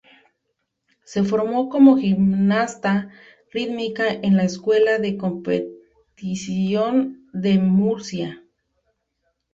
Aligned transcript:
Se 1.03 1.21
formó 1.23 1.69
como 1.69 1.95
gimnasta 1.95 3.11
rítmica 3.51 4.07
en 4.11 4.35
la 4.35 4.45
Escuela 4.45 4.97
de 4.97 5.15
Competición 5.15 7.27
de 7.33 7.59
Murcia. 7.59 8.43